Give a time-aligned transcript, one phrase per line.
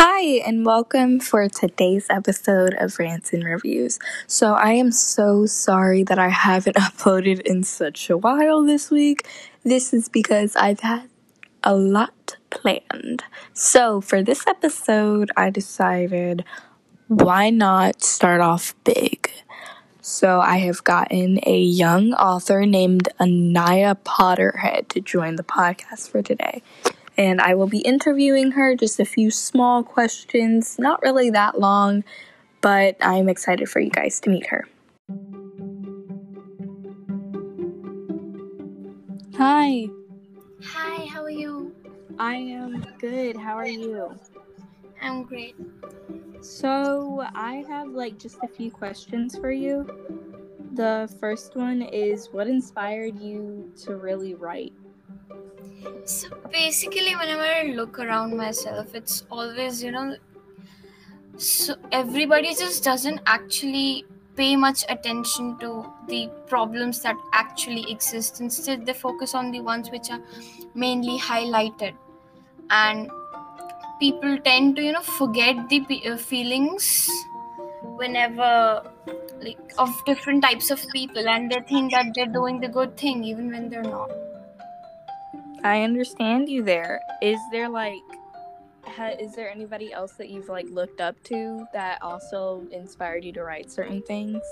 [0.00, 3.98] Hi, and welcome for today's episode of Rants and Reviews.
[4.28, 9.26] So, I am so sorry that I haven't uploaded in such a while this week.
[9.64, 11.08] This is because I've had
[11.64, 13.24] a lot planned.
[13.54, 16.44] So, for this episode, I decided
[17.08, 19.28] why not start off big?
[20.00, 26.22] So, I have gotten a young author named Aanya Potterhead to join the podcast for
[26.22, 26.62] today
[27.18, 28.76] and I will be interviewing her.
[28.76, 32.04] Just a few small questions, not really that long,
[32.60, 34.66] but I'm excited for you guys to meet her.
[39.36, 39.88] Hi.
[40.64, 41.74] Hi, how are you?
[42.18, 43.36] I am good.
[43.36, 44.16] How are you?
[45.02, 45.54] I'm great.
[46.40, 49.86] So, I have like just a few questions for you.
[50.74, 54.72] The first one is what inspired you to really write?
[56.04, 60.16] So basically, whenever I look around myself, it's always, you know,
[61.36, 64.04] so everybody just doesn't actually
[64.36, 68.40] pay much attention to the problems that actually exist.
[68.40, 70.20] Instead, they focus on the ones which are
[70.74, 71.94] mainly highlighted.
[72.70, 73.10] And
[74.00, 77.08] people tend to, you know, forget the uh, feelings
[77.82, 78.82] whenever
[79.40, 83.22] like of different types of people and they think that they're doing the good thing
[83.24, 84.10] even when they're not
[85.64, 87.00] I understand you there.
[87.20, 88.02] Is there like
[88.84, 93.32] ha- is there anybody else that you've like looked up to that also inspired you
[93.32, 94.42] to write certain things?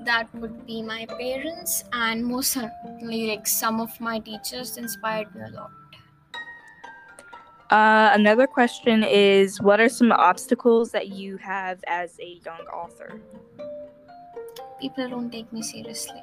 [0.00, 5.42] That would be my parents and most certainly like some of my teachers inspired me
[5.42, 5.70] a lot.
[7.70, 13.20] Uh, another question is what are some obstacles that you have as a young author?
[14.80, 16.22] People don't take me seriously.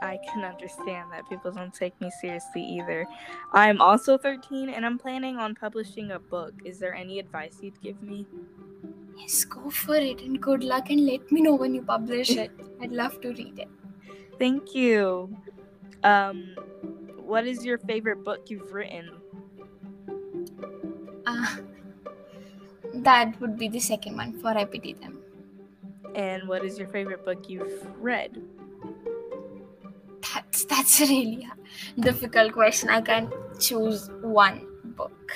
[0.00, 3.06] I can understand that people don't take me seriously either.
[3.52, 6.54] I'm also 13 and I'm planning on publishing a book.
[6.64, 8.26] Is there any advice you'd give me?
[9.16, 12.50] Yes, go for it and good luck and let me know when you publish it.
[12.80, 13.68] I'd love to read it.
[14.38, 15.36] Thank you.
[16.04, 16.54] Um
[17.16, 19.10] what is your favorite book you've written?
[21.26, 21.56] Uh,
[22.94, 25.18] that would be the second one for I Pity Them.
[26.14, 28.40] And what is your favorite book you've read?
[30.34, 31.48] That's that's a really
[31.98, 32.88] difficult question.
[32.88, 34.66] I can't choose one
[34.96, 35.32] book.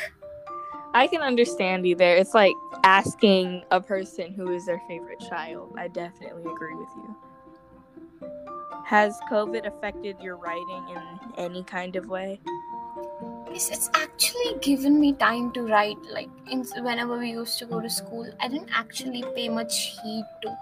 [0.94, 2.16] I can understand you there.
[2.16, 2.54] It's like
[2.84, 5.74] asking a person who is their favorite child.
[5.78, 7.16] I definitely agree with you.
[8.84, 11.00] Has COVID affected your writing in
[11.38, 12.40] any kind of way?
[13.50, 15.96] Yes, it's actually given me time to write.
[16.10, 20.24] Like in, whenever we used to go to school, I didn't actually pay much heed
[20.42, 20.56] to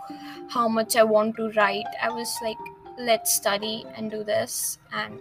[0.48, 1.86] how much I want to write.
[2.00, 2.58] I was like,
[2.98, 5.20] let's study and do this and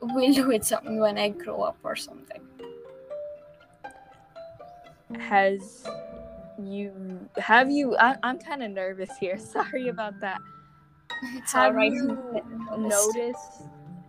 [0.00, 2.40] we'll do it something when I grow up or something.
[5.18, 5.84] Has
[6.62, 9.38] you have you I, am kind of nervous here.
[9.38, 10.40] Sorry about that.
[11.34, 11.92] It's have alright.
[11.92, 12.42] you
[12.78, 13.62] noticed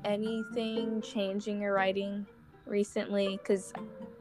[0.05, 2.25] anything changing your writing
[2.65, 3.37] recently?
[3.37, 3.73] Because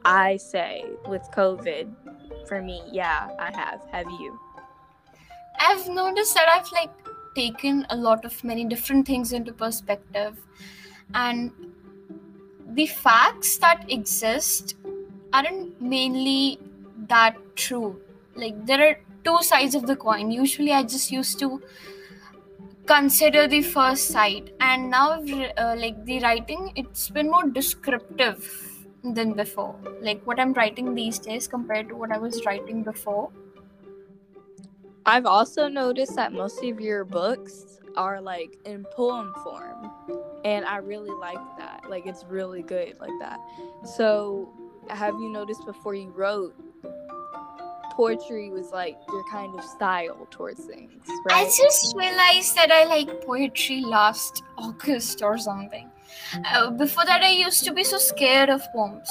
[0.04, 1.92] I say with COVID,
[2.48, 3.82] for me, yeah, I have.
[3.92, 4.38] Have you?
[5.60, 6.90] I've noticed that I've like
[7.34, 10.38] taken a lot of many different things into perspective.
[11.14, 11.50] And
[12.68, 14.76] the facts that exist
[15.32, 16.58] aren't mainly
[17.08, 18.00] that true.
[18.34, 20.30] Like there are two sides of the coin.
[20.30, 21.62] Usually i just used to
[22.86, 24.52] consider the first side.
[24.60, 25.22] And now
[25.56, 28.66] uh, like the writing it's been more descriptive
[29.02, 29.74] than before.
[30.00, 33.30] Like what i'm writing these days compared to what i was writing before
[35.10, 39.90] I've also noticed that most of your books are like in poem form.
[40.44, 41.90] And I really like that.
[41.90, 43.40] Like it's really good like that.
[43.96, 44.52] So,
[44.88, 46.54] have you noticed before you wrote
[47.90, 51.44] poetry was like your kind of style towards things, right?
[51.44, 55.90] I just realized that I like poetry last August or something.
[56.46, 59.10] Uh, before that, I used to be so scared of poems.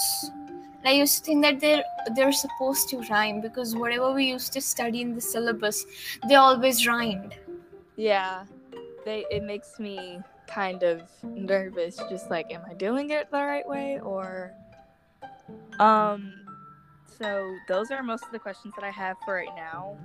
[0.85, 1.83] I used to think that they're
[2.15, 5.85] they're supposed to rhyme because whatever we used to study in the syllabus,
[6.27, 7.35] they always rhymed.
[7.95, 8.45] Yeah,
[9.05, 11.97] they it makes me kind of nervous.
[12.09, 14.53] Just like, am I doing it the right way or?
[15.79, 16.33] Um,
[17.05, 19.97] so those are most of the questions that I have for right now.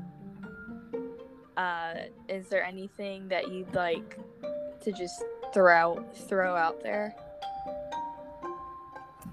[1.56, 1.94] Uh,
[2.28, 4.18] is there anything that you'd like
[4.82, 5.22] to just
[5.52, 7.14] throw out throw out there?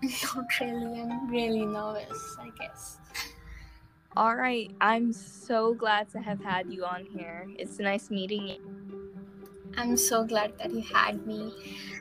[0.36, 1.02] Not really.
[1.02, 2.98] I'm really nervous, I guess.
[4.18, 4.72] All right.
[4.82, 7.48] I'm so glad to have had you on here.
[7.58, 8.82] It's nice meeting you.
[9.78, 11.54] I'm so glad that you had me.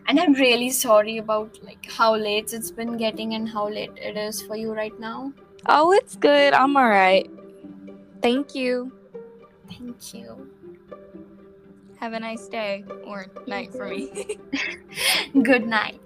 [0.08, 4.16] And I'm really sorry about like how late it's been getting and how late it
[4.16, 5.32] is for you right now.
[5.66, 6.52] Oh, it's good.
[6.52, 7.30] I'm all right.
[8.22, 8.92] Thank you.
[9.68, 10.50] Thank you.
[11.98, 14.38] Have a nice day or night for me.
[15.42, 16.00] Good night.